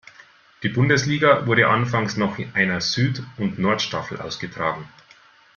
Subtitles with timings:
[0.63, 4.89] Die Bundesliga wurde anfangs noch einer Süd- und Nordstaffel ausgetragen.